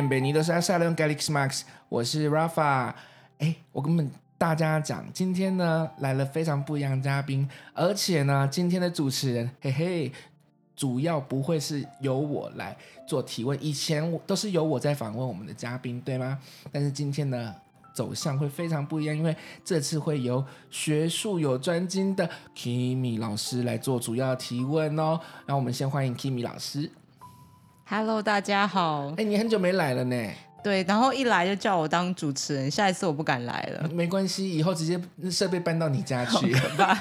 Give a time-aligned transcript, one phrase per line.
[0.00, 2.94] Hola, bienvenidos a Salón Galaxy Max，我是 Rafa。
[3.36, 10.12] 哎，我跟大家讲，今天呢来了非常不一样的嘉宾，而且呢，今天的主持人，嘿嘿，
[10.74, 12.74] 主要不会是由我来
[13.06, 16.38] 做提问，以前都是由我在访问我们的嘉宾，对吗？
[16.72, 17.54] 但是今天呢，
[17.92, 25.20] 走向会非常不一样，因为这次会由学术有专精的 Kimi 老师来做主要提问哦。
[25.44, 26.90] 那我们先欢迎 Kimi 老师。
[27.92, 29.08] Hello，大家好。
[29.08, 30.16] 哎、欸，你很久没来了呢。
[30.62, 33.88] 对，然后一来就叫我当主持人，下一次我不敢来了。
[33.88, 36.96] 没关系，以后直接设备搬到你家去，吧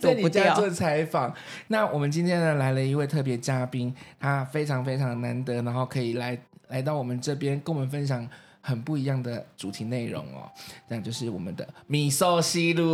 [0.00, 1.30] 在你家做采访。
[1.66, 8.26] 那我们今天呢来了一位特别嘉宾，他非常非常难得，然后可以来来到我们这边跟我们分享。
[8.68, 10.44] 很不一样的主题内容哦，
[10.88, 12.84] 那就是我们的米寿西路。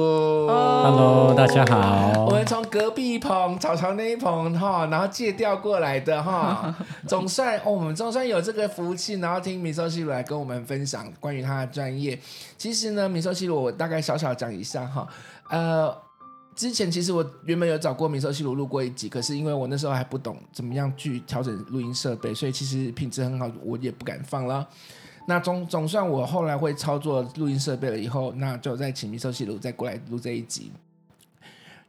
[0.46, 2.26] Hello，大家好。
[2.26, 6.72] 我们从隔壁棚草草那一棚哈，然后借调过来的哈，
[7.08, 12.16] 总算哦，我们总算有这个福气，然后听米寿西路来跟我们分享关于他的专业。
[12.56, 15.08] 其实呢，米寿西路我大概小小讲一下哈，
[15.50, 15.92] 呃，
[16.54, 24.64] 之前其实我原本有找过米寿西鲁录过一集，可是因为我那时候还不懂怎么样去调整录音设备，所以其实品质很好，我也不敢放了。
[25.26, 30.70] 那总总算我后来会操作录音设备了以后，那就再请米寿西鲁再过来录这一集。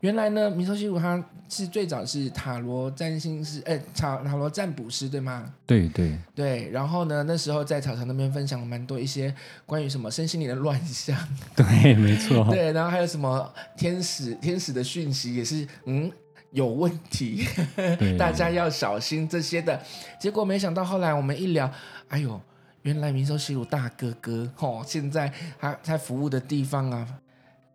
[0.01, 5.51] 原来呢，米寿西鲁他是最早是塔罗占星师，哎，塔塔罗占卜师对吗？
[5.65, 6.69] 对对对。
[6.69, 9.33] 然后呢，那时候在草场那边分享了蛮多一些
[9.65, 11.17] 关于什么身心灵的乱象。
[11.55, 12.45] 对，没错。
[12.51, 16.11] 对，然后还有什么天使天使的讯息也是嗯
[16.51, 17.47] 有问题，
[18.19, 19.81] 大家要小心这些的。
[20.19, 21.71] 结果没想到后来我们一聊，
[22.09, 22.39] 哎呦。
[22.85, 27.07] 原来民生西路大哥哥吼，现在他在服务的地方啊，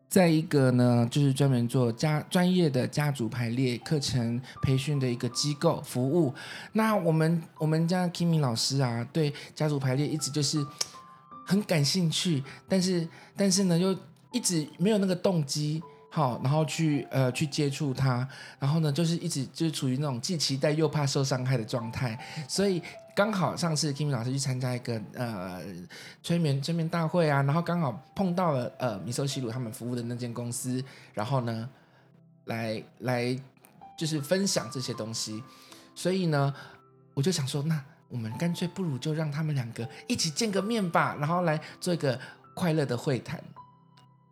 [0.09, 6.33] 在一个呢，就是专门做家专业的家族排列课程培训的一个机构服务。
[6.75, 10.65] 那我们我们家 Kimi 老师啊，对家族排列一直就是
[11.45, 13.93] 很感兴趣，但是但是呢，又
[14.31, 18.29] 一直没有那个动机，好，然后去呃去接触他，
[18.59, 22.83] 然后呢，就是一直就是处于那种既期待又怕受伤害的状态，所以。
[23.13, 25.61] 刚好上次 Kimi 老师去参加一个呃
[26.23, 30.83] 催眠催眠大会啊，然后刚好碰到了呃米索西鲁他们服务的那间公司，
[31.13, 31.69] 然后呢
[32.45, 33.39] 来来
[33.99, 35.43] 就是分享这些东西，
[35.95, 36.55] 所以呢
[37.13, 42.19] 我就想说，那我们干脆不如就让他们两个一起见个面吧，然后来做一个
[42.55, 43.43] 快乐的会谈。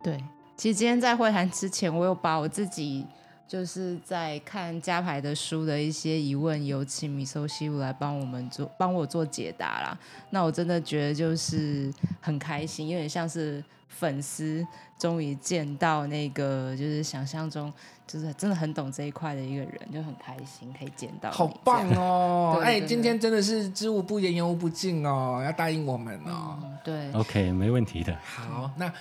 [0.01, 0.23] 对，
[0.59, 3.07] 其实今天在会谈之前，我有把我自己。
[3.47, 9.97] 就是在看加牌的书的一些疑问，有请米寿西武来帮我们做，帮我做解答啦。
[10.29, 14.63] 那我真的觉得就是很开心，有点像是粉丝
[14.99, 17.73] 终于见到那个就是想象中
[18.05, 21.31] 就是真的很懂这一块的一个人，就很开心可以见到。
[21.31, 22.61] 好棒哦！
[22.63, 26.59] 哎、欸，今天真的是知无不言，言无不尽哦，要答应我们哦。
[26.61, 28.15] 嗯、对，OK，没问题的。
[28.23, 28.93] 好，那。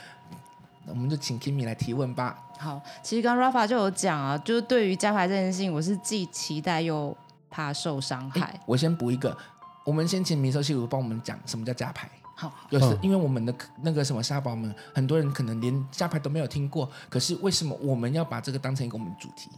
[0.88, 2.38] 我们就请 Kimi 来提问吧。
[2.58, 7.16] 好，其实刚 Rafa 就有讲啊，就是对于加牌这件事情，我是既期待又
[7.48, 8.58] 怕受伤害。
[8.66, 9.36] 我先补一个，
[9.84, 12.10] 我们先请米索西鲁帮我们讲什么叫加牌。
[12.34, 19.50] 好，有时因为我们的那个什么沙宝们，很多人可能连加牌都没有听过，可是为什么我们要把这个当成一个我们主题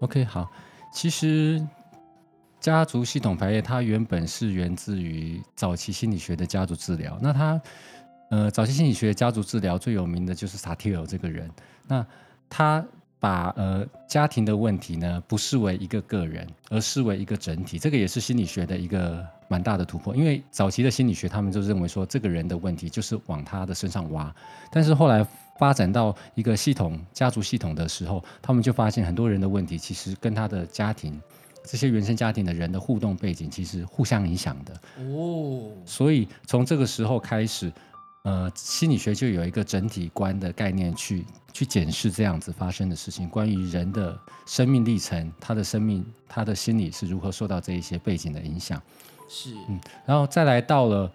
[0.00, 0.50] ？OK，好，
[0.92, 1.66] 其实
[2.60, 7.60] 家族系统排列它原本是源自于早期心理学的家族治疗，那它。
[8.32, 11.50] 呃，早期心理学家族治疗最有名的就是萨提尔这个人。
[11.86, 12.04] 那
[12.48, 12.82] 他
[13.20, 17.78] 把呃家庭的问题呢，不视为一个个人，而视为一个整体。
[17.78, 20.16] 这个也是心理学的一个蛮大的突破。
[20.16, 24.34] 因为早期的心理学，他们就认为说，这个人的问题就是往他的身上挖。
[24.70, 25.22] 但是后来
[25.58, 31.20] 发展到一个系统家族系统的时候，他们就发现很多人的问题其实跟他的家庭
[31.66, 34.72] 这些原生家庭的人的互动背景其实互相影响的。
[35.04, 37.70] 哦，所以从这个时候开始。
[38.24, 44.16] 呃，心理学就有一个整体观的概念去去检视这样子发生的事情，关于人的
[44.46, 48.80] 生命历程，他的生命，他的心理是如何受到这一些背景的影响。
[49.28, 51.10] 是，嗯，然后再来到了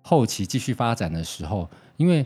[0.00, 1.68] 后期继续发展的时候，
[1.98, 2.24] 因为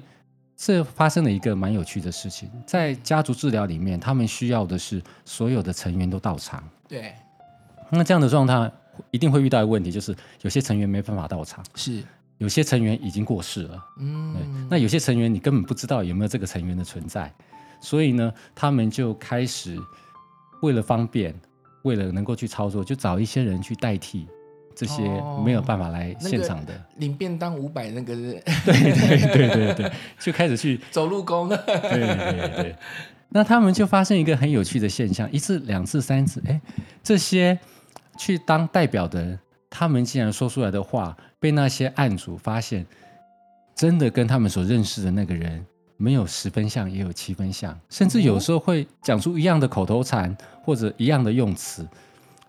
[0.57, 6.63] 这发生了一个蛮有趣的事情，在家族治疗里面，他们需要的是所有的成员都到场。
[6.87, 7.13] 对，
[7.91, 8.71] 那这样的状态
[9.11, 12.05] 一定会遇到一个问题，就是有些成员没办法到场，是
[12.39, 13.85] 有些成员已经过世了。
[13.99, 17.33] 嗯，对，那有些成员你根本不知道有没有这个成员的存在，
[17.81, 19.79] 所以呢，他们就开始
[20.63, 21.35] 为了方便，
[21.83, 24.27] 为了能够去操作，就找一些人去代替。
[24.79, 25.03] 这些
[25.43, 28.75] 没有办法来现场的，领、那个、便当五百那个 是，对
[29.33, 32.77] 对对对对，就开始去走路工，对对对。
[33.31, 36.61] 那他们就发生一个很有趣的现象，一次、两次、三次，哎，
[37.03, 37.59] 这些
[38.19, 39.39] 去当代表的人，
[39.71, 41.17] 他们竟然说出来的话，
[41.47, 42.85] 被那些案主发现，
[43.73, 45.65] 真的跟他们所认识的那个人
[45.97, 51.87] 没有十分像，也有七分像，甚至有时候会讲出一样的口头禅或者一样的用词。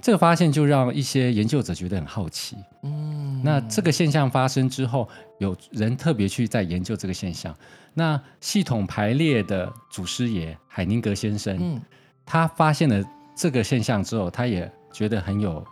[0.01, 2.57] 这个发现就让一些研究者觉得很好奇。
[2.81, 5.07] 嗯，那这个现象发生之后，
[5.37, 7.55] 有人特别去在研究这个现象。
[7.93, 11.79] 那系统排列的祖师爷海宁格先生，嗯，
[12.25, 13.03] 他发现了
[13.35, 15.63] 这个现象之后，他也觉得很有，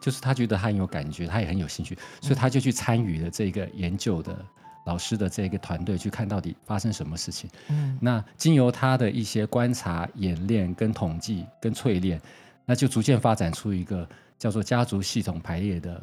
[0.00, 4.36] 就是他觉得他很有感觉，他也很有兴趣，所以他就去参与了这个研究的
[4.86, 7.48] 老师的这个团队，去看到底发生什么事情。
[7.68, 12.20] 嗯，那经由他的一些观察、演练、跟统计、跟淬炼。
[12.66, 14.08] 那就逐渐发展出一个
[14.38, 16.00] 叫做家族系统排列的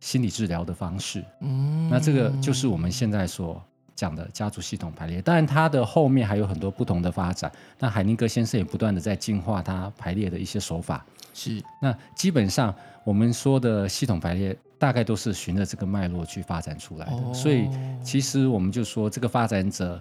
[0.00, 1.22] 心理治疗的方式。
[1.40, 3.62] 嗯，那这个就是我们现在所
[3.98, 5.20] 讲的家族系统排列。
[5.20, 7.50] 当然，它的后面还有很多不同的发展。
[7.80, 11.04] 那海宁格先生也不断的在进化他排列的一些手法。
[11.34, 11.60] 是。
[11.82, 12.72] 那基本上
[13.02, 17.16] 我们说的系统排列，大概都是循着这个脉络去发展出来的。
[17.16, 17.34] 哦。
[17.34, 17.68] 所以，
[18.00, 20.00] 其实我们就说，这个发展者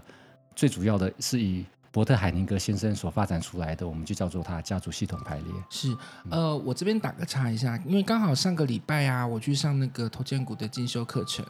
[0.55, 1.65] 最主要的是以。
[1.91, 5.45] 伯特海宁格先生所发展出来的，我们就叫做他家族系统排列。
[5.69, 5.95] 是，
[6.29, 11.45] 呃，我这边打个岔一下，因为刚好上个礼拜啊，我去上那个头建股的进修课程，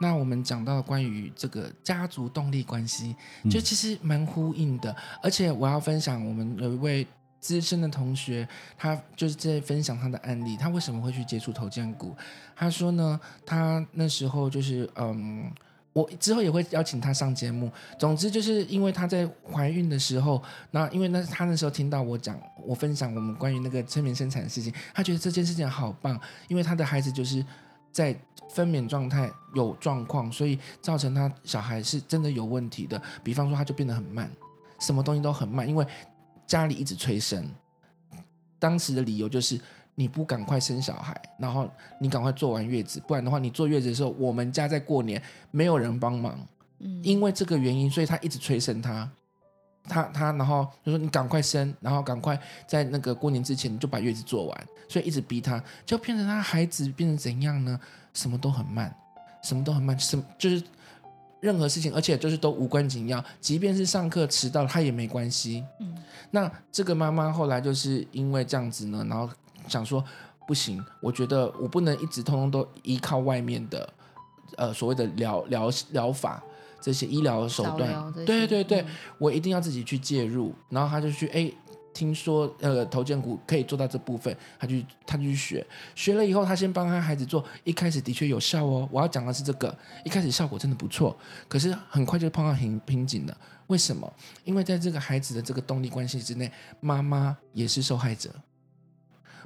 [0.00, 3.14] 那我们讲到关于这个家族动力关系，
[3.50, 4.90] 就其实蛮呼应的。
[4.90, 7.06] 嗯、而且我要分享，我们有一位
[7.40, 8.48] 资深的同学，
[8.78, 12.16] 他就是在分享他的案例，他为什么会去接触头建股？
[12.56, 15.50] 他说呢，他那时候就是嗯。
[15.92, 17.70] 我之后也会邀请她上节目。
[17.98, 27.44] 总之就是因为她在怀孕的时候，那因为那她那时候听到我讲，我分享我们关于那个催眠生产的事情，她觉得这件事情好棒，因为她的孩子就是
[27.90, 28.16] 在
[28.50, 33.00] 分娩状态有状况，所以造成她小孩是真的有问题的。
[33.24, 34.30] 比方说，他就变得很慢，
[34.78, 35.86] 什么东西都很慢，因为
[36.46, 37.48] 家里一直催生。
[38.58, 39.60] 当时的理由就是。
[40.00, 46.40] 你不赶快生小孩，然后你赶快做完月子，不然的话，你坐月子的时候，我们家在过年没有人帮忙，
[46.78, 49.06] 嗯，因为这个原因，所以他一直催生他，
[49.84, 57.78] 他他，然后就说你赶快生，然后赶快在那个过年之前你就把月子做完，所以一直逼他，就变成他孩子变成怎样呢？
[58.14, 58.90] 什么都很慢，
[59.42, 60.62] 什么都很慢，什么就是
[61.40, 65.94] 任何事情，而且就是都无关紧要，即便是上课迟到他也没关系，嗯，
[66.30, 69.28] 那这个妈妈后来就是因为这样子呢，然后。
[69.70, 70.04] 想说
[70.46, 73.88] 不行，我觉得我不能一直通通都依靠外面的，
[74.56, 76.42] 呃，所谓的疗疗疗法
[76.80, 78.86] 这些医疗手段，对对对，嗯、
[79.18, 80.52] 我一定要自己去介入。
[80.68, 81.52] 然后他就去，哎，
[81.92, 85.64] 听说呃头肩骨可以做到这部分，他去他就去学，
[85.94, 88.88] 学了以后，他先帮他孩子做，一开始的确有效哦。
[88.90, 93.36] 我要讲的是这个，一开始效果真的不错，可是很快就碰到瓶瓶颈了。
[93.68, 94.12] 为什么？
[94.44, 96.50] 因为在这个孩子的这个动力关系之内，
[96.80, 98.28] 妈妈也是受害者。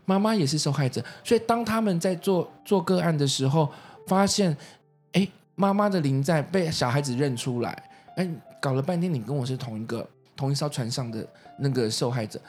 [0.04, 3.70] 妈妈也是受害者，所以当他们在做做个案的时候，
[4.06, 4.56] 发现，
[5.12, 8.28] 哎，妈妈的灵在被小孩子认出来，哎，
[8.60, 11.26] 搞了半天你跟我是同一个同一艘船上的
[11.58, 12.40] 那个受害者，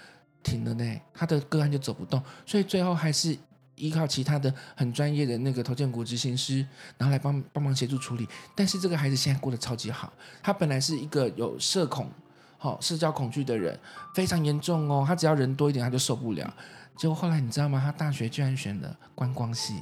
[0.44, 3.38] 停了呢，他的个案就走不动，所以最后还是
[3.76, 6.66] 依靠其他的很专业的那个头荐骨执行师，
[6.98, 8.28] 然后来帮帮忙协助处理。
[8.56, 12.10] 但是这个孩子现在过得超级好，他本来是一个有社恐、
[12.58, 13.78] 好社交恐惧的人，
[14.14, 16.54] 非常严重哦，他只要人多一点他就受不了。
[16.98, 17.82] 结果后来你知道吗？
[17.84, 19.82] 他大学居然选了观光系，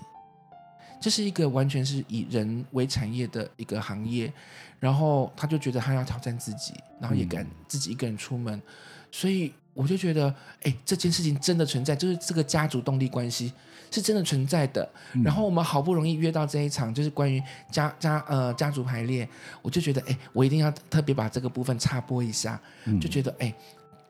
[0.99, 4.31] 这是一个完全是以人为产业的一个行业。
[4.79, 8.61] 然后他就觉得他要挑战自己，然后也敢自己一个人出门。
[9.09, 13.53] 所以我就觉得，哎，这件事情真的存在，就是这个家族动力关系
[13.89, 14.91] 是真的存在的。
[15.23, 17.41] 然后我们好不容易约到这一场，就是关于
[17.71, 19.25] 家家呃家族排列，
[19.61, 22.59] 我就觉得，哎，我一定要特别把这个部分插播一下，
[22.99, 23.55] 就觉得，哎。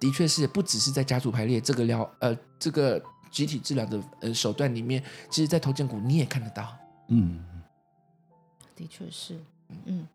[0.04, 6.76] 的确是，不只是在家族排列这个疗呃这个集体治疗的呃手段里面，其实，在头肩骨你也看得到。
[7.08, 7.42] 嗯，
[8.76, 9.40] 的确是，
[9.86, 10.06] 嗯，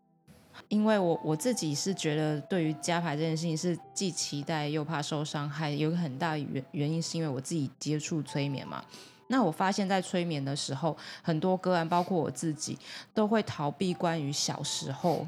[0.67, 8.85] 因为我我自己是觉得，对于加排这件事情是既期待又怕受伤害，有个很大原原因是因为我自己接触催眠嘛。
[9.25, 12.77] 那我发现，在催眠的时候，很多个案，包括我自己，
[13.11, 15.25] 都会逃避关于小时候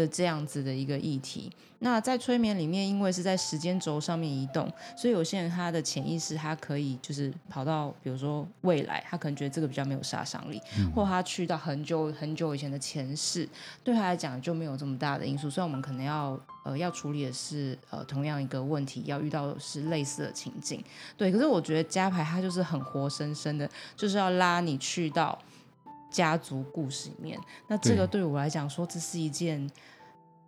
[0.00, 1.52] 的这样子的一个议题。
[1.82, 13.48] 那在催眠里面，因为是在时间轴上面移动，所以有些人他的潜意识他可以就是跑到，比如说未来，他可能觉得这个比较没有杀伤力，嗯、或他去到很久很久以前的前世，
[13.82, 15.48] 对他来讲就没有这么大的因素。
[15.48, 20.84] 所以我们可能要呃要处理的是呃同样一个问题，要遇到的是类似的情境。
[21.16, 23.66] 对，可是我觉得加牌它就是很活生生的，
[23.96, 25.38] 就是要拉你去到
[26.10, 27.40] 家族故事里面。
[27.68, 29.66] 那这个对我来讲说，这是一件。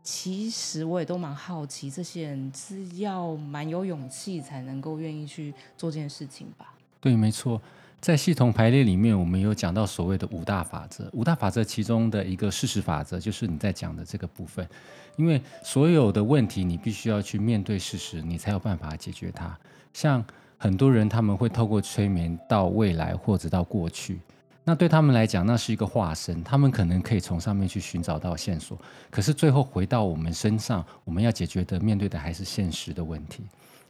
[0.03, 6.75] 其实我也都蛮好奇，这些人是要蛮有勇气才能够愿意去做这件事情吧？
[7.01, 7.61] 对，没错，
[8.01, 11.09] 在系统排列里面，我们有讲到所谓的五大法则。
[11.13, 14.69] 五大法则其中的一个事实法则，就是你在讲的这个部分。
[15.17, 19.57] 因为所有的问题，你必须要去面对事实，你才有办法解决它。
[19.93, 20.25] 像
[20.59, 24.19] 很多人，他们会透过催眠到未来或者到过去。
[24.65, 28.79] 那对他们来讲，那是一个化身，他们可能可以从上面去寻找到线索。
[29.11, 33.43] 可是最后回到我们身上，我们要解决的、面对的还是现实的问题。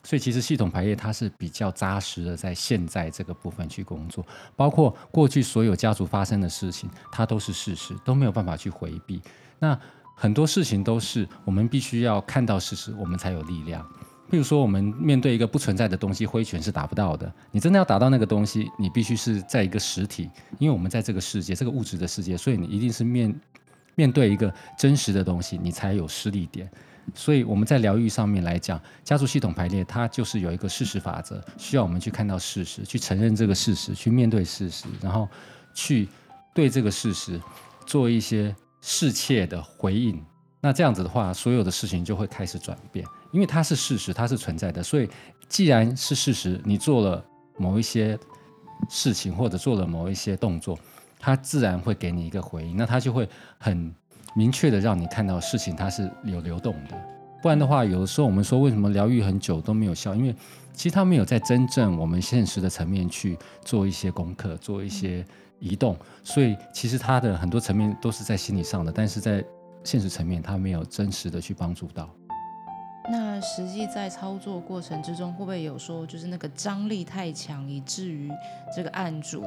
[0.02, 4.26] 所以其实系统排列它是比较扎实的，在现在这个部分去工作，
[4.56, 9.20] 包括过去所有家族发生的事情，它都是事实，都没有办法去回避。
[9.58, 9.78] 那
[10.16, 13.86] 很多事情都是我们必须要看到事实，我们才有力量。
[14.32, 17.30] 譬如说，我们面对一个不存在的东西，挥拳是打不到的。
[17.50, 23.38] 你真的要打到那个东西，你必须是在一个实体，因为我们在这个世界，这个物质的世界，所以你一定是面
[23.94, 26.66] 面对一个真实的东西，你才有施力点。
[27.14, 35.28] 所以我们在疗愈上面来讲，家族系统排列，它就是有一个事实法则，需要我们去看到事实，去承认这个事实，去面对事实，然后
[35.74, 36.08] 去
[36.54, 37.38] 对这个事实
[37.84, 40.18] 做一些适切的回应。
[40.58, 43.04] 那这样子的话，所有的事情就会开始转变。
[43.32, 45.08] 因为它是事实，它是存在的，所以
[45.48, 47.24] 既然是事实，你做了
[47.56, 48.18] 某一些
[48.88, 50.78] 事情或者做了某一些动作，
[51.18, 53.92] 它自然会给你一个回应，那它就会很
[54.34, 56.96] 明确的让你看到事情它是有流动的。
[57.42, 60.34] 不然的话，有的时候我们说为什么疗愈很久都没有效，因为
[60.72, 65.24] 其实它没有在真正我们现实的层面去做一些功课，做一些
[65.58, 69.44] 移动，所以其实它的很多层面都是在心理上的，但是在
[69.82, 72.08] 现实层面它没有真实的去帮助到。
[73.10, 78.30] 那实际在操作过程之中，会不会有说，就是那个张力太强，以至于
[78.74, 79.44] 这个案主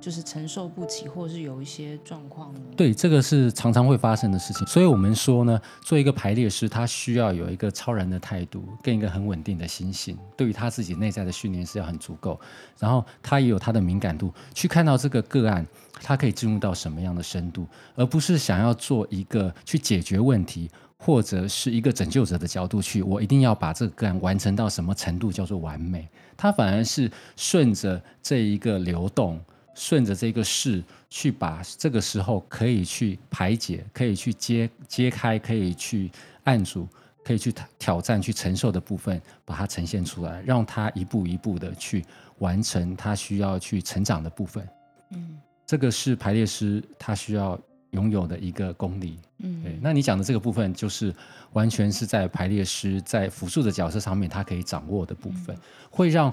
[0.00, 2.60] 就是承受不起，或者是有一些状况呢？
[2.76, 4.66] 对，这个是常常会发生的事情。
[4.66, 10.18] 所以我们说呢，做一个排列师，他需要有一个超然的态度，跟一个很稳定的心性。
[10.36, 12.40] 对于他自己内在的训练是要很足够，
[12.78, 15.64] 然后他也有他的敏感度，去看到这个个案，
[16.02, 20.68] 他可以进入到什么样的深度，而不是想要做一个去解决问题。
[21.02, 26.06] 或者是一个拯救者的角度去，我一定要把这个个案完成到什么程度叫做完美？
[26.36, 29.40] 他反而是顺着这一个流动，
[29.74, 36.10] 顺着这个势去把这个时候可以去排解、可以去揭揭开、可以去
[36.44, 36.86] 按住、
[37.24, 42.04] 可以去挑战、去承受的部分，把它呈现出来，让他一步一步的去
[42.40, 44.68] 完成他需要去成长的部分。
[45.12, 47.58] 嗯，这个是排列师他需要。
[47.90, 51.14] 拥有的一个功力，嗯，对，那你讲的这个部分，就是
[51.52, 55.56] 完全是在排列师在辅助的角色上面，他可以掌握的部分，
[55.90, 56.32] 会让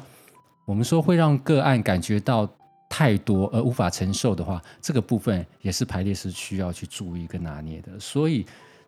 [0.66, 2.48] 我们说会让个案感觉到
[2.90, 8.00] 太多而无法承受的话，这个部分也是排列师需要去注意跟拿捏的。
[8.00, 8.46] 所以，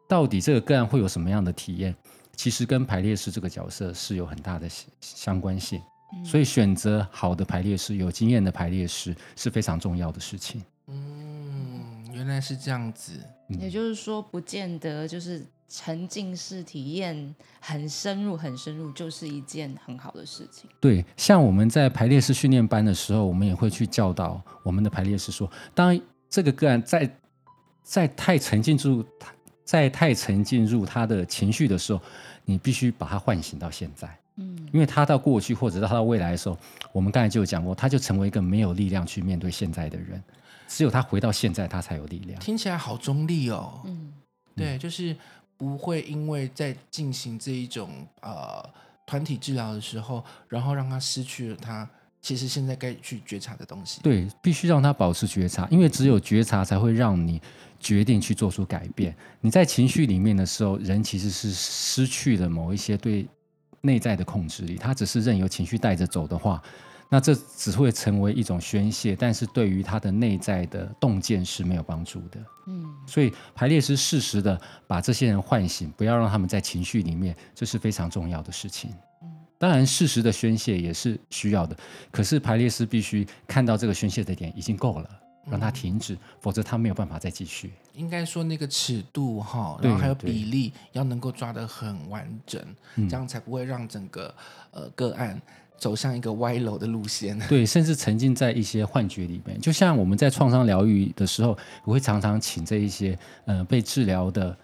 [0.07, 1.93] 到底这个个案会有什么样的体验，
[2.35, 4.67] 其实跟排列师这个角色是有很大的
[5.01, 5.81] 相关性。
[6.23, 10.61] 所以，选择好的排列师、有经验的排列师是非常重要的事情。
[12.11, 13.13] 原来是这样子，
[13.47, 20.69] 也就是说，不见得就是沉浸式体验很深入、很深入，就是一件很好的事情。
[20.79, 25.99] 对，像我们在排列式训练班的时候，我们也会去教导我们的排列师说，当
[26.29, 27.09] 这个个案在
[27.83, 29.05] 在太沉浸入
[29.63, 32.01] 在太沉浸入他的情绪的时候，
[32.45, 34.09] 你必须把他唤醒到现在。
[34.37, 36.57] 嗯，因为他到过去或者到他到未来的时候，
[36.91, 40.23] 我们刚才就有讲过，他就成为一个没有力量去面对现在的人。
[40.69, 42.39] 只有他回到现在，他才有力量。
[42.39, 43.81] 听起来好中立哦。
[43.85, 44.13] 嗯，
[44.55, 45.15] 对，就是
[45.57, 47.89] 不会因为在进行这一种
[48.21, 48.63] 呃
[49.07, 51.89] 团体治疗的时候，然后让他失去了他
[52.21, 53.99] 其实现在该去觉察的东西。
[54.03, 57.41] 对，必须让他保持觉察，因为只有觉察才会让你
[57.79, 59.15] 决定去做出改变。
[59.41, 63.27] 你在情绪里面的时候，人其实是失去了某一些对
[63.81, 66.61] 内在的控制力，他只是任由情绪带着走的话。
[67.09, 72.39] 那这只会成为一种宣泄，但是对于他的内在的洞见是没有帮助的。
[72.67, 78.93] 嗯，所以排列师适时的把这些人唤醒，不要让他们在情绪里面，这是非常重要的事情。
[79.57, 81.75] 当然，适时的宣泄也是需要的。
[82.11, 85.09] 可是排列师必须看到这个宣泄的点已经够了，
[85.49, 87.73] 让他停止，嗯、否则他没有办法再继续。
[87.93, 92.63] 应该说那个尺度哈，然后还有比例要能够抓得很完整，
[92.95, 94.33] 这样才不会让整个
[94.71, 95.41] 呃个案
[95.79, 97.39] 走向一个歪楼的路线。
[97.47, 99.59] 对，甚至沉浸在一些幻觉里面。
[99.59, 104.57] 就像我们在创伤疗愈的时候，我会常常请这一些呃被治疗的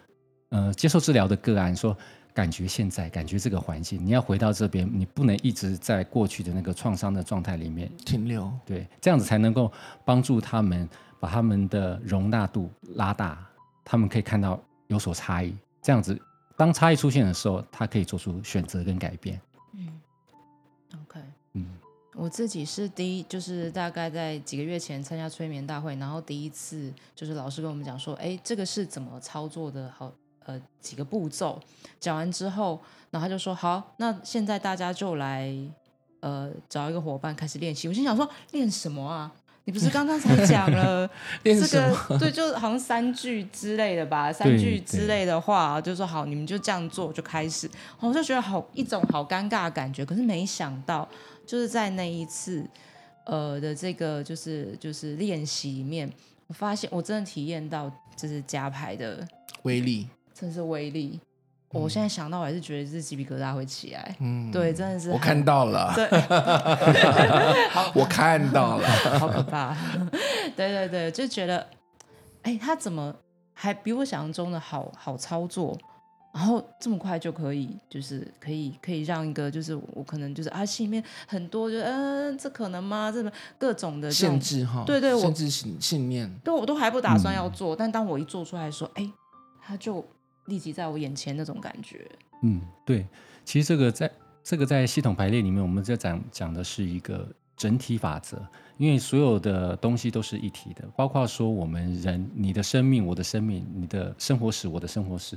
[0.50, 1.96] 呃接受治疗的个案说。
[2.36, 8.52] 感觉现在，感觉这个环境，你要回到这边，你不能一直在过去的那个创伤的状态里面停留。
[8.66, 9.72] 对，这样子才能够
[10.04, 10.86] 帮助他们
[11.18, 13.40] 把他们的容纳度拉大，
[13.86, 15.56] 他们可以看到有所差异。
[15.82, 16.20] 这样子，
[16.58, 19.40] 当差异出现的时候，他可以做出选择跟改变。
[22.16, 29.92] 我自己是第一，就是大概在几个月前参加催眠大会，然后第一次就是老师跟我们讲说，哎，这个是怎么操作的？
[29.98, 30.12] 好。
[30.48, 31.60] 呃，几个步骤
[32.00, 32.80] 讲完之后，
[33.10, 35.52] 然后他就说：“好，那现在大家就来
[36.20, 39.32] 呃找一个伙伴开始练习。”我心想说：“练什么啊？
[39.64, 41.10] 你不是刚刚才讲了
[41.44, 42.18] 这个？
[42.20, 47.68] 对，就好像三句之类的吧，三句之类的话，就说好，你们就这样做，就开始。
[48.00, 50.06] 我就觉得好一种好尴尬的感觉。
[50.06, 51.10] 可是没想到，
[51.46, 52.66] 就是在那一次
[53.25, 56.12] 呃的这个就是就是练习里面，
[56.48, 59.28] 我发现我真的体验到就是加牌的
[59.64, 61.18] 威力。”真是威力！
[61.70, 64.14] 嗯、我现在想到，我还是觉得这鸡皮疙瘩会起来。
[64.20, 65.94] 嗯，对，真的是我看到了。
[65.96, 66.06] 对，
[67.96, 68.86] 我看到了，
[69.18, 69.74] 好可怕。
[70.58, 71.60] 对对对，就觉得，
[72.42, 73.16] 哎、欸，他怎么
[73.54, 75.78] 还比我想象中的好好操作？
[76.36, 83.12] 然后这么快就可以，就是可以可以让一个，就是我可能就是啊，心里面很多，就嗯、呃，这可能吗？
[83.12, 84.84] 这么各种的限制哈？
[84.86, 89.12] 对对，限制信信念，对我都还不打算要做，嗯、但当我一做出来说，哎、欸，
[89.62, 90.06] 他就。
[90.46, 92.08] 立即在我眼前那种感觉。
[92.44, 93.04] 嗯，对，
[93.44, 94.12] 其实这个在
[94.44, 97.27] 这个在系统排列里面，我们在讲讲的是一个
[97.58, 98.38] 整体法则，
[98.77, 105.36] 因为所有的东西都是一体的，包括说我们人，你的生命，我的生命，你的生活史，我的生活史，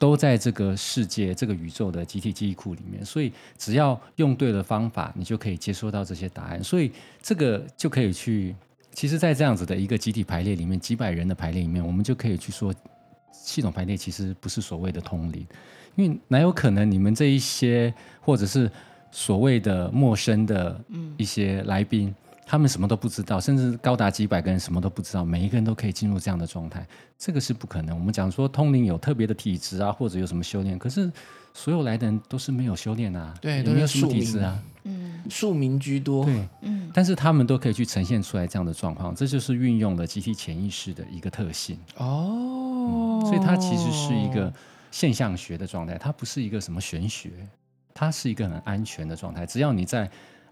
[0.00, 3.04] 都在这个世界、这个宇宙的集体记忆库里面。
[3.04, 6.64] 所以只要用对了方法，你就可以接收到这些答案。
[6.64, 6.90] 所以
[7.22, 8.56] 这个就可以去，
[8.92, 12.74] 其实，在这样子的一个集体排列里面，几百人的排列里面，我们就可以去说。
[13.32, 15.46] 系统排列其实不是所谓的通灵，
[15.94, 18.70] 因为哪有可能你们这一些或者是
[19.10, 20.78] 所谓的陌生的
[21.16, 22.14] 一些来宾，嗯、
[22.50, 26.84] 他们什么都不知道，甚至高达几百个人什么都不知道，每一个人都可以进入这样的状态，
[27.16, 27.96] 这个是不可能。
[27.96, 31.08] 我们讲说通灵有特别的体质啊，或者有什么修炼，可是
[31.54, 43.22] 所有来的人都是没有修炼啊，对，都没有什么体质啊，嗯，庶民居多，对，嗯，但是他们都可以去呈现出来这样的状况，这就是运用了集体潜意识的一个特性哦。
[43.26, 44.52] 所以它其实是一个
[44.90, 47.30] 现象学的状态，它不是一个什么玄学，
[47.94, 49.46] 它是一个很安全的状态。
[49.46, 50.10] 只要你在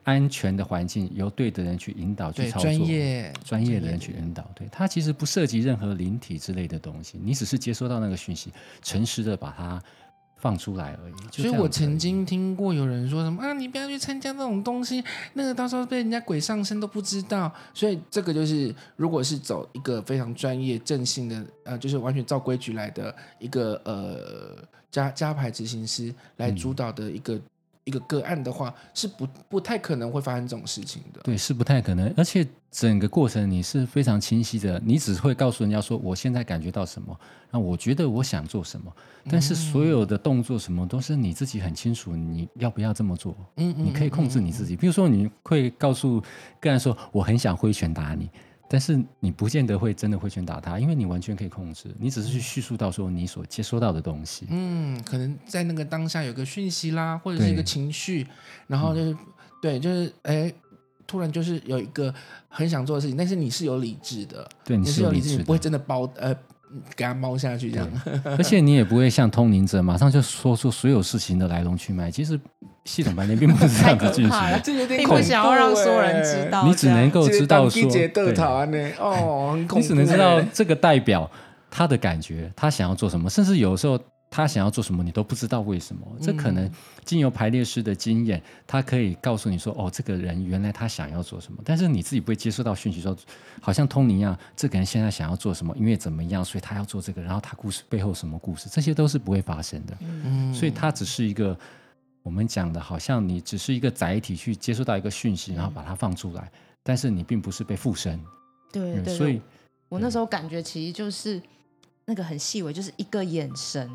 [0.09, 8.51] 安全的环境，由对的人去引导、去操作，专业专业的人去引导，对，它其实不涉及任何灵体之类的东西，你只是接收到那个讯息，
[8.83, 9.83] 诚实的把它。
[10.41, 11.15] 放出来而已。
[11.33, 17.53] 所以我曾经听过有人说什么啊，你不要去参加那种东西，那个到时候被人家鬼上身都不知道。
[17.75, 27.37] 所以这个就是，如果是走一个非常专业、正性的，呃，就是完全照规矩来的一个呃加加牌执行师来主导的一个。
[27.89, 31.21] 嗯一个个案的话，是不不太可能会发生这种事情的。
[31.23, 32.13] 对，是不太可能。
[32.19, 37.19] 而且整个过程你是非常清晰的，你只会告诉人家说，我现在感觉到什么，
[37.51, 38.93] 那我觉得我想做什么。
[39.31, 43.35] 但是所有的动作什么都是你自己很清楚，你要不要这么做？
[43.57, 44.77] 嗯，你可以控制你自己。
[44.77, 46.23] 比如说，你会告诉
[46.61, 48.29] 个人说，我很想挥拳打你。
[48.69, 54.47] 但是你不见得会真的会去打他，因为你完全可以控制，你只是去叙述到说你所接收到的东西。
[54.51, 58.27] 嗯，可能在那个当下有个讯息啦，或者是一个情绪，
[58.67, 59.19] 然后就是、嗯、
[59.63, 60.53] 对，就是哎，
[61.07, 62.15] 突然就是有一个
[62.49, 66.37] 很想做的事情，但是你是有理智的，对，你是有理智的，你不会真的包呃。
[66.97, 67.89] 给他猫下去这样，
[68.25, 72.11] 而且你也不会像通灵者马上就说出所有事情的来龙去脉。
[72.11, 72.39] 其实
[72.85, 81.31] 系统白天并不是这样子进行，这 有点恐怖，想要让所有人知道，你只能够知道说，对，哦，你只能知道这个代表
[81.71, 83.99] 他的感觉，他想要做什么，甚至有时候。
[84.31, 86.07] 他想要做什么，你都不知道为什么。
[86.21, 86.71] 这可能
[87.05, 93.17] 经由排列师的经验，他可以告诉你说：“哦，这个人原来他想要做什么。”但是你自己不会接收到讯息说，
[93.61, 97.23] 好像通灵一样，这个人现在想要做什么，因为怎么样，所以他要做这个。
[97.23, 99.97] 然后他故事背后什么故事，这些都是不会发生的。
[100.01, 101.59] 嗯，所以他只是一个
[102.23, 108.21] 我们讲的，好像你只是一个载体去接收到一个讯息，然后把它放出来，但是你并不是被附身。
[108.71, 109.41] 对对，所以
[109.89, 111.41] 我那时候感觉其实就是
[112.05, 113.91] 那个很细微，就是一个眼神。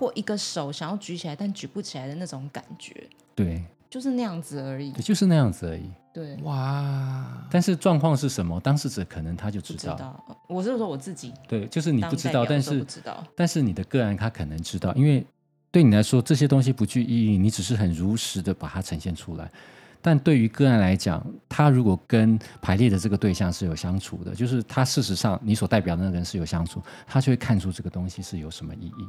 [0.00, 3.06] 或一个手想要举起来但举不起来的那种感觉。
[3.34, 4.90] 对，就是那样子而已。
[4.92, 5.90] 对，就是那样子而已。
[6.10, 7.46] 对，哇！
[7.50, 8.58] 但是状况是什么？
[8.60, 9.78] 当事者可能他就知道。
[9.78, 11.34] 知道，我是说我自己。
[11.46, 13.22] 对，就是你不知道，但是不知道。
[13.36, 15.22] 但是你的个案他可能知道，因为
[15.70, 19.52] 对你来说这些东西不具意义，你只是很如实的把它呈现出来。
[20.00, 29.08] 但对于个案来讲，他如果跟排列的这个对象是有相处的，就是他事实上你所代表的那个人是有相处，他就会看出这个东西是有什么意义。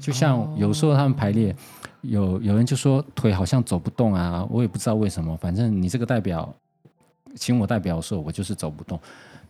[0.00, 1.54] 就像有时候他们排列，
[2.02, 6.52] 有有人就说腿好像走不动啊，我也不知道为什么，反正你这个代表
[7.36, 9.00] 请我代表的时候，我就是走不动。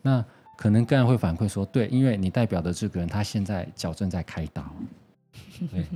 [0.03, 0.25] 那
[0.57, 4.65] 可能个人会反馈说，对，因为你代表的这个人他现在脚正在开刀。
[5.71, 5.87] 对。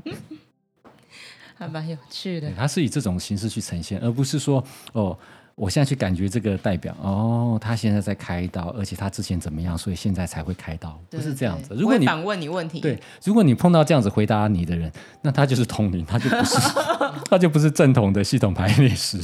[1.55, 4.65] 还蛮有趣的，他是以这种形式去呈现，而不是说
[4.95, 5.17] 哦，
[5.63, 11.73] 我现在去感觉这个代表哦，他现在在开刀，而且他之前怎么样，所以现在才会开刀，不是这样子。
[11.77, 14.91] 如果你反问你问题，对，如果你碰到这样子回答你的人，
[15.23, 16.57] 那他就是通灵，他就不是，
[17.31, 19.21] 他就不是正统的系统排列师。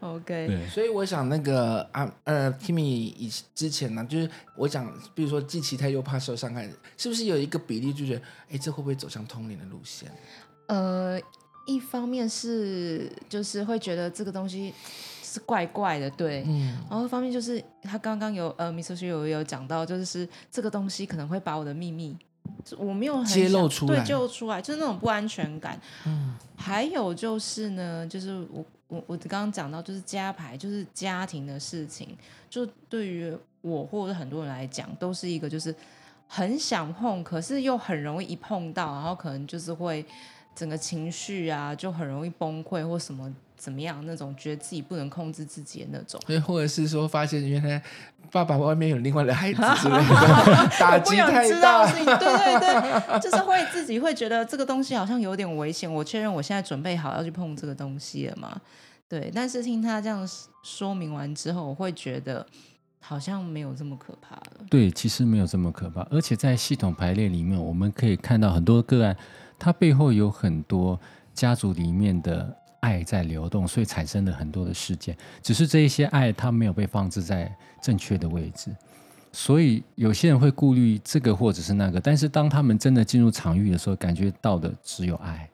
[0.00, 10.10] OK，对，所以我想那个啊呃，Kimmy 以之前呢，就是我想，比如说既期待又怕受伤害，是不是有一个比例，就觉得哎，这会不会走向通灵的路线？
[10.66, 11.20] 呃，
[11.64, 14.74] 一方面是就是会觉得这个东西
[15.22, 22.16] 是怪怪的，对，嗯，然后一方面就是他刚刚有呃，Misoshi 有有讲到，就是这个东西可能会把我的秘密，
[22.76, 25.80] 我没有很揭露出来，对，揭露出来，就是那种不安全感。
[26.04, 32.16] 嗯，还有就是呢，就是我我我刚刚讲到，就是家牌，就是家庭的事情，
[32.50, 35.74] 就对于我或者很多人来讲，都是一个就是
[36.26, 40.04] 很想碰，可是又很容易一碰到，然后可能就是会。
[40.54, 46.20] 整个情绪啊，就很容易崩溃或什么怎么样那种，觉得自己不能控制自己的那种。
[46.26, 47.82] 对，或者是说发现原来
[48.30, 51.86] 爸爸外面有另外的孩子之类的， 打击太大。
[51.90, 55.92] 对对对，就是会自己会觉得这个东西好像有点危险。
[55.92, 58.60] 我确认我现在准备好要去碰这个东西了嘛？
[59.08, 60.28] 对，但是听他这样
[60.62, 62.44] 说明完之后，我会觉得
[63.00, 64.66] 好像没有这么可怕了。
[64.70, 69.16] 对，其实没有这么可怕，而且在系统排列里面，我们可以看到很多个案。
[69.62, 70.98] 它背后有很多
[71.32, 75.16] 家族里面的爱在流动，所以产生了很多的事件。
[75.40, 78.74] 只是这一些爱，它没有被放置在正确的位置，
[79.30, 82.00] 所以有些人会顾虑这个或者是那个。
[82.00, 85.48] 但是当他们真的进入场域的时候，感觉到的只有爱。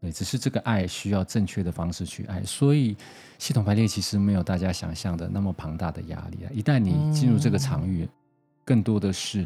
[0.00, 2.40] 对，只是这个爱需要正确的方式去爱。
[2.44, 2.96] 所以
[3.40, 6.48] 系统排列其实没有大家想象的那么庞大的压力啊！
[6.54, 8.08] 一旦你进入这个场域，
[8.64, 9.44] 更多的是。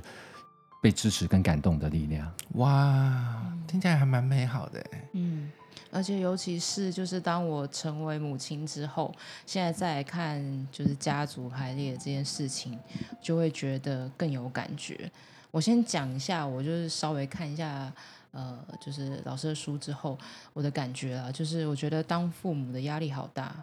[0.81, 4.83] 被支持跟感动的力量，哇，听起来还蛮美好的。
[5.13, 5.51] 嗯，
[5.91, 9.15] 而且尤其是就是当我成为母亲之后，
[9.45, 12.79] 现在再来看就是家族排列这件事情，
[13.21, 15.11] 就会觉得更有感觉。
[15.51, 17.93] 我先讲一下，我就是稍微看一下，
[18.31, 20.19] 呃，就是老师的书之后，
[20.53, 23.55] 我的感觉啊，就是我觉得当父母的压力好大。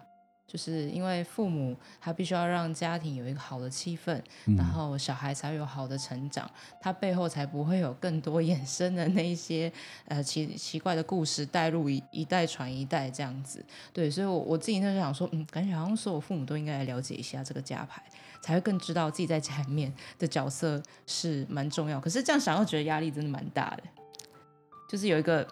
[0.48, 9.70] 就是因为父母他必须要让家庭有一个好的气氛，嗯、然后小孩才会有好的成长，他背后才不会有更多衍生的那一些
[10.06, 13.62] 呃奇奇怪的故事带入一一代传一代这样子。
[13.92, 18.02] 对，所以我我自己那时候想说，嗯，感觉好像所有父母都应该来了解一下这个家牌，
[18.40, 22.00] 才会更知道自己在家里面的角色是蛮重要。
[22.00, 23.82] 可是这样想又觉得压力真的蛮大的，
[24.88, 25.46] 就是有一个。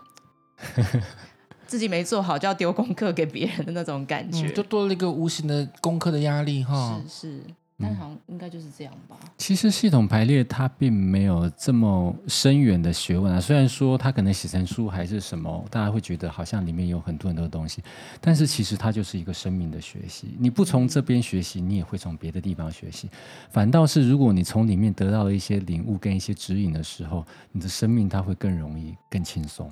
[1.67, 7.01] 自己没做好就要丢功课给别人的那种感觉，嗯、就多了一个无形的功课的压力哈。
[7.09, 7.41] 是是，
[7.79, 9.17] 但好像应该就是这样吧。
[9.37, 17.83] 其实系统排列它并没有这么深远的学问啊，虽然说它可能写成书还是什么，大家会觉得好像里面有很多很多东西，
[18.21, 20.35] 但是其实它就是一个生命的学习。
[20.39, 23.11] 你不从这边学习，你也会从别的地方学习。
[23.51, 29.71] 反倒是如果你从里面得到了一些领悟跟一些指引的时候，你的生命它会更容易、更轻松。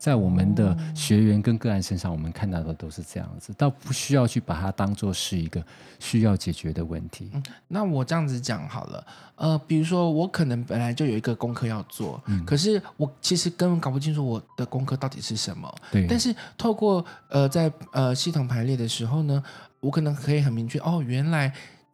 [0.00, 5.62] 在我们的学员跟个案身上，我们看到的都是这样子，倒不需要去把它当做是一个
[5.98, 7.30] 需要解决的问题。
[7.34, 15.70] 嗯，那我这样子讲好了，呃，比如说我可能本来就有一个功课要做，嗯，可是我其实根本搞不清楚我的功课到底是什么。
[15.92, 16.06] 对。
[16.08, 19.44] 但是透过呃在呃系统排列的时候呢，
[19.80, 21.52] 我可能可以很明确哦，原来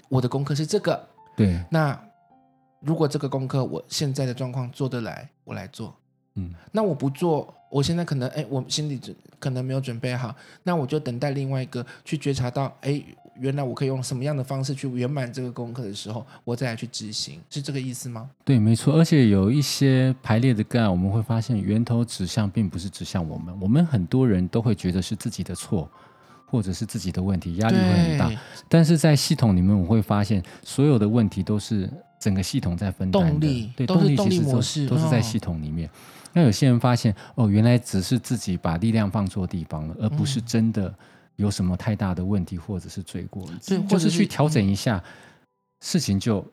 [0.08, 1.04] 我的功课是这个。
[1.36, 1.60] 对。
[1.72, 2.00] 那
[2.78, 5.92] 如果这个功课我现在的状况做得来，我来做。
[6.36, 6.54] 嗯。
[6.70, 7.52] 那我不做。
[7.76, 13.02] 我现在可能哎，我心里准可能没有准备好，那我就等待另外一个去觉察到，哎，
[13.38, 18.30] 原来我可以用什么样的方式去圆满这个功课的时候，我再来去执行，是这个意思吗？
[18.46, 18.94] 对，没错。
[18.96, 25.86] 而且有一些排列的个案，我们会发现源头指向并不是指向我们，我们很多人都会觉得是自己的错，
[26.46, 28.32] 或者是自己的问题，压力会很大。
[28.70, 35.90] 但是在系统里面，我会发现所有的问题都是整个系统在分担的，动力，对，都是动力模式，都是在系统里面。
[36.36, 40.94] 那有些人发现，哦，原来只是自己把力量放错地方了，而不是真的
[41.36, 45.04] 有什么太大的问题，或者是罪过，嗯、就是去调整一下，嗯、
[45.80, 46.46] 事情就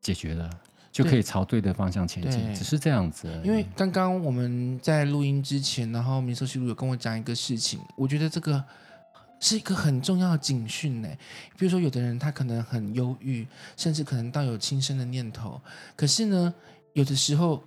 [0.00, 0.48] 解决了。
[0.92, 3.28] 就可以朝对的方向前进，只是这样子。
[3.42, 8.62] 因为刚刚我们在录音之前，然后米索西路有跟我讲一个事情，我觉得这个
[9.40, 11.08] 是一个很重要的警讯呢。
[11.58, 13.44] 比如说，有的人他可能很忧郁，
[13.76, 15.60] 甚至可能到有轻生的念头，
[15.96, 16.54] 可是呢，
[16.92, 17.60] 有的时候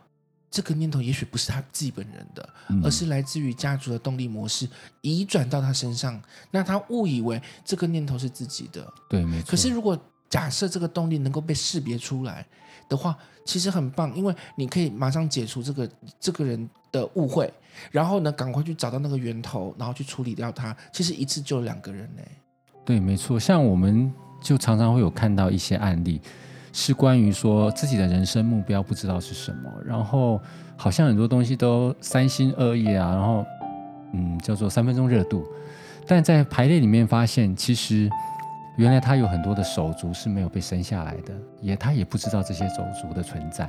[0.50, 4.68] 这个念头也许不是他自己本人的，嗯、而是来自于家族的动力模式
[5.02, 8.86] 移转到他身上，那他误以为这个念头是自己的。
[9.10, 9.52] 对，没错。
[9.52, 9.98] 可是如果
[10.30, 12.46] 假设这个动力能够被识别出来
[12.90, 17.54] 的话，其实很棒，因为你可以马上解除这个这个人的误会，
[17.92, 20.76] 然后呢，赶快去找到那个源头，然后去处理掉它。
[20.92, 22.22] 其实一次救两个人呢。
[22.84, 23.40] 对，没错。
[23.40, 26.22] 像我们就常常会有看到一些案例，
[26.78, 30.40] 是关于说自己的人生目标不知道是什么，然后
[30.76, 33.44] 好像很多东西都三心二意啊，然后
[34.14, 35.44] 嗯，叫做三分钟热度，
[36.06, 38.08] 但在排列里面发现，其实。
[38.78, 43.68] 原来他有很多的手足是没有被生下来的，也他也不知道这些手足的存在。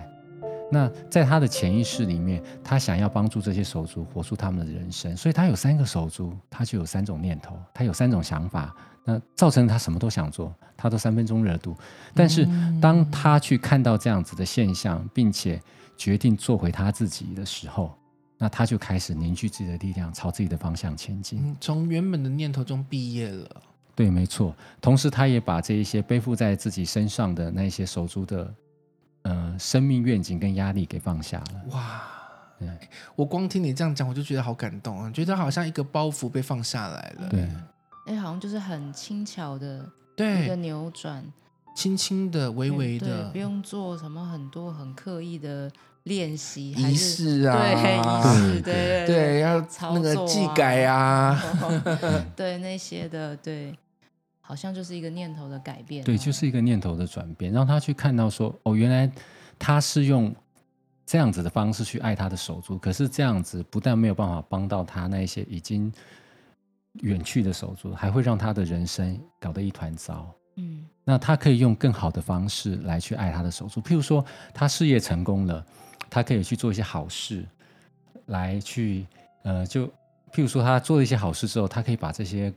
[0.70, 11.74] 那在他的潜意识里面，他想要帮助这些手足活出他们的人生，所以他有三个手足，他就有三种念头，他有三种想法，那造成他什么都想做，他都三分钟热度。
[12.14, 12.46] 但是
[12.80, 15.60] 当他去看到这样子的现象，并且
[15.96, 17.96] 决定做回他自己的时候，
[18.36, 23.62] 那他就开始凝聚自己的力量，朝自己的方向前进，从原本的念头中毕业了。
[23.96, 24.54] 对，没错。
[24.80, 28.54] 同时，他也把这一些背负在自己身上的那些手足的，
[29.22, 31.62] 呃，生命愿景跟压力给放下了。
[31.72, 32.02] 哇，
[32.58, 32.68] 对。
[33.16, 37.28] 我光听你这样讲，我就觉得好感动啊，觉得好像一个包袱被放下来了。
[37.28, 37.48] 对，
[38.06, 39.84] 哎，好像就是很轻巧的
[40.16, 40.44] 对。
[40.44, 41.24] 一个扭转，
[41.74, 45.70] 轻轻的、微微的，不用做什么很多很刻意的
[46.04, 49.06] 练习仪式啊，对仪式，对。
[49.06, 49.60] 对，要
[49.92, 51.38] 那个技改啊，
[52.34, 53.76] 对那些的，对。
[54.48, 59.12] 好像就是一个念头的改变，对，就是一个念头的转变，让他去看到说，哦，原来
[59.58, 60.34] 他是用
[61.04, 65.92] 这样子的方式去爱他的手足，可是这样子不但没有办法帮到他那一些已经
[67.02, 70.34] 远去的手足，还会让他的人生搞得一团糟。
[70.56, 75.62] 嗯，那他可以用更好的方式来去爱他的手足，譬如说他事业成功了，
[76.08, 77.44] 他可以去做一些好事，
[78.28, 79.06] 来去
[79.42, 79.86] 呃，就
[80.32, 82.50] 譬如说他做了一些好事之后，他可以把这些。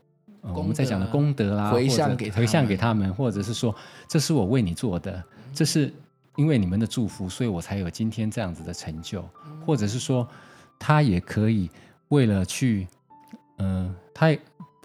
[0.43, 3.75] 嗯、我们在讲的功德啦，回向给回向给他们，或者是说，
[4.08, 5.23] 这是我为你做的，
[5.54, 5.93] 这是
[6.36, 9.23] 因为你们的祝福，所以我才有今天这样子的成就，
[9.65, 10.27] 或者是说，
[10.80, 11.69] 他也可以
[12.08, 12.88] 为了去，
[13.58, 14.38] 嗯、呃，他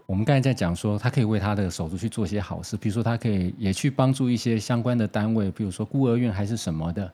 [0.04, 7.12] 我们刚才在讲说，他可以为他的手足去做一些好事，比如说他可以也去帮助一些相关的单位，比如说孤儿院还是什么的，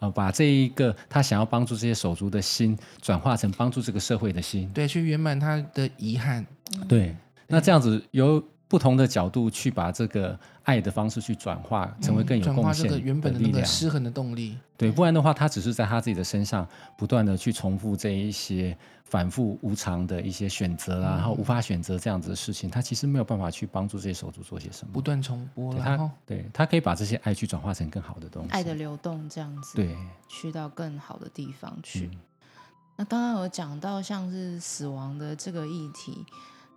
[0.00, 6.46] 呃，把这一个他想要帮助这些手足的心转化成帮助这个社会的心，对，去圆满他的遗憾，
[6.86, 7.16] 对。
[7.48, 14.58] 那这样子由不同的角度去把这个爱的方式去转化，成为更有贡献原本的那个失衡的动力。
[14.76, 24.92] 对，不然的话，他只是在他自己的身上不断的去重复这一些反复无常的一些选择啊，然后无法选择这样子的事情，他其实没有办法去帮助这些手足做些什么。
[24.92, 25.82] 不断重播了。
[25.82, 28.50] 他对他可以把这些爱去转化成更好的东西。
[28.50, 29.76] 爱的流动这样子。
[29.76, 29.96] 对。
[30.28, 32.10] 去到更好的地方去。
[32.12, 32.18] 嗯、
[32.96, 36.26] 那刚刚有讲到像是死亡的这个议题。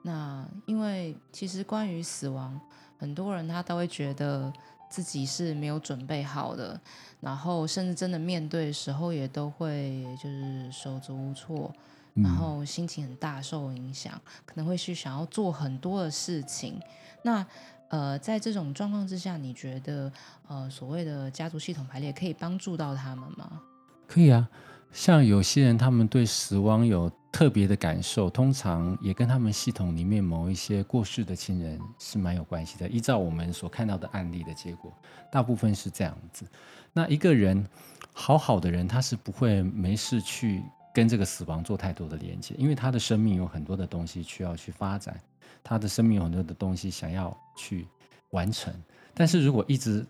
[0.04, 2.60] 那因为其实关于死亡，
[2.98, 4.52] 很多人他都会觉得
[4.90, 6.80] 自己是没有准备好的，
[7.20, 11.72] 然后甚至真的面对的时候也都会就是手足无措，
[12.16, 16.80] 然后心情很大受影响，可能会去想要做很多的事情。
[17.24, 17.46] 那
[17.90, 20.12] 呃，在这种状况之下，你觉得
[20.48, 23.62] 呃所谓的家族系统排列可以帮助到他们吗？
[24.08, 24.50] 可以啊。
[24.92, 32.88] 像有些人，他们对死亡有特别的感受，通常也跟他们系统里面某一些过世的亲人是蛮有关系的。
[32.90, 34.94] 依照我们所看到的案例的结果，
[35.32, 36.46] 大部分是这样子。
[36.92, 37.66] 那一个人
[38.12, 40.62] 好好的人，他是不会没事去
[40.94, 45.18] 跟这个死亡做太多的连接，因为他的生命有很多的东西需要去发展，
[45.64, 47.88] 他的生命有很多的东西想要去
[48.32, 48.74] 完成。
[49.14, 50.06] 但是如果一直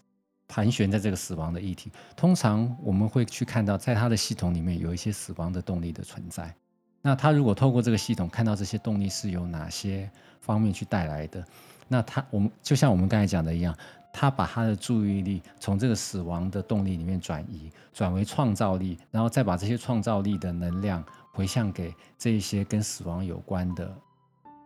[0.47, 6.51] 盘旋在这个死亡的议题，通常我们会去看到，在他的系统里面有一些死亡的动力的存在。
[7.01, 10.09] 那他如果透过这个系统看到这些动力是由哪些
[10.39, 11.43] 方面去带来的，
[11.87, 13.75] 那他我们就像我们刚才讲的一样，
[14.13, 23.93] 他把他的注意力从这个死亡的动力里面转移，转为创造力，然后再把这些创造力的能量回向给这一些跟死亡有关的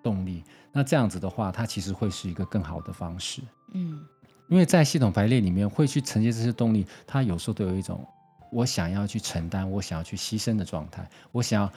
[0.04, 0.44] 动力。
[0.72, 3.42] 那这样子的话，它其实会是一个更好的方式。
[3.74, 4.06] 嗯。
[4.48, 8.06] 因为在系统排列里面会去承接这些动力，它有时候都有一种
[8.52, 11.10] 我想要去承担，我想要去牺牲的状态。
[11.32, 11.74] 我想要，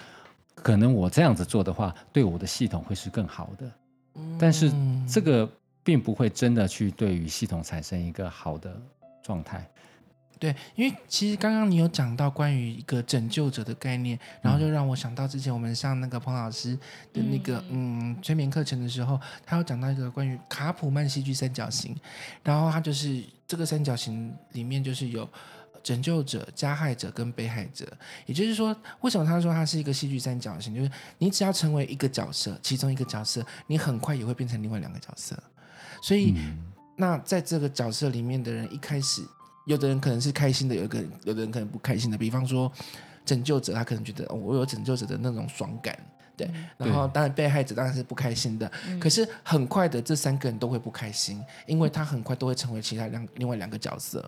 [0.62, 3.71] 可能我这样子做的话，对我的系统会是更好的。
[4.38, 4.73] 但是
[5.09, 5.49] 这个
[5.85, 8.81] 并不会真的去对于系统产生一个好的
[9.23, 9.66] 状态。
[10.40, 16.77] 对，因为其实刚刚你有讲到关于一个拯救者的概念，然后就让我想到之前我们上那个彭老师
[17.12, 21.97] 的那个嗯，嗯催眠课程的时候，他有讲到一个关于卡普曼戏剧三角形，
[22.44, 25.29] 然后他就是这个三角形里面就是有
[25.83, 27.87] 拯救者、加害者跟被害者，
[28.27, 30.75] 也就是说，为什么他说他是一个戏剧三角形？
[30.75, 35.37] 就是你只要成为一个角色，其中一个角色，你很快也会变成另外两个角色，
[36.03, 36.59] 所以、嗯、
[36.97, 39.23] 那在这个角色里面的人一开始。
[39.67, 42.17] 有的人可能是开心的，有一个有的人可能不开心的。
[42.17, 42.73] 比方说，
[43.23, 45.95] 拯救者他可能觉得、哦、我有拯救者的那种爽感，
[46.38, 46.51] 对。
[46.79, 48.70] 然后当然被害者当然是不开心的。
[48.87, 54.24] 嗯、可是很快的，这三个人都会不开心，因为他很快都会成为其他两另外两个角色，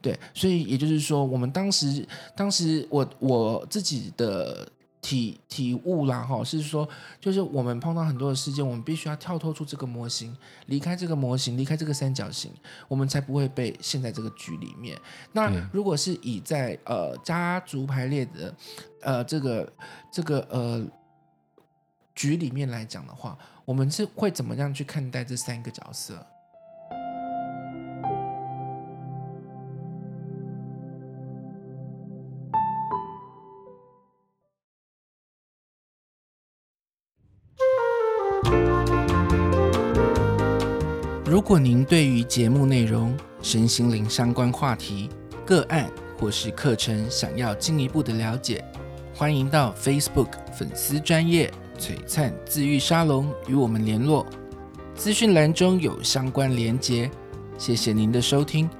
[0.00, 0.18] 对。
[0.34, 4.66] 所以也就是说，我们当时当时我我自己的。
[5.04, 6.88] 体体悟啦，哈，是说，
[7.20, 10.32] 就是我们碰到很多的事件，我们必须要跳脱出这个模型，
[10.66, 12.52] 离开这个模型，离开这个三角形，
[12.86, 14.96] 我们才不会被陷在这个局里面。
[15.32, 18.54] 那如果是以在呃家族排列的
[19.00, 19.72] 呃这个
[20.12, 20.86] 这个呃
[22.14, 26.26] 局里面来讲的话，我们是会怎么样去看待这三个角色？
[41.24, 45.08] 如果您对于节目内容、身心灵相关话题、
[45.46, 48.62] 个案或是课程想要进一步的了解，
[49.14, 51.50] 欢迎到 Facebook 粉丝专业
[51.82, 54.24] 璀璨自愈沙龙与我们联络，
[54.94, 57.10] 资讯栏中有相关连结。
[57.58, 58.70] 谢谢您的收听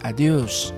[0.00, 0.70] ，Adios。